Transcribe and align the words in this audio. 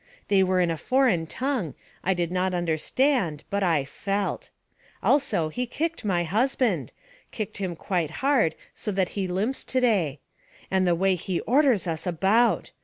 They 0.29 0.41
were 0.41 0.59
in 0.61 0.71
a 0.71 0.77
foreign 0.77 1.27
tongue; 1.27 1.75
I 2.03 2.15
did 2.15 2.31
not 2.31 2.55
understand, 2.55 3.43
but 3.51 3.61
I 3.61 3.85
felt. 3.85 4.49
Also 5.03 5.49
he 5.49 5.67
kicked 5.67 6.03
my 6.03 6.23
husband 6.23 6.91
kicked 7.31 7.57
him 7.57 7.75
quite 7.75 8.09
hard 8.25 8.55
so 8.73 8.91
that 8.93 9.09
he 9.09 9.27
limps 9.27 9.63
to 9.65 9.79
day. 9.79 10.19
And 10.71 10.87
the 10.87 10.95
way 10.95 11.13
he 11.13 11.39
orders 11.41 11.85
us 11.85 12.07
about! 12.07 12.71